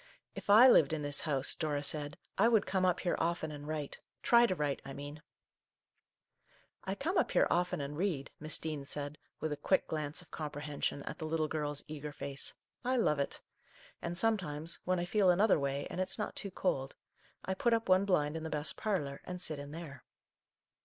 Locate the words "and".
3.51-3.67, 7.79-7.95, 14.01-14.17, 15.91-16.01, 19.23-19.39